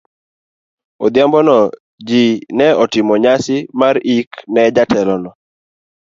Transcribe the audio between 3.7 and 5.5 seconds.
mar yik ne jatelono.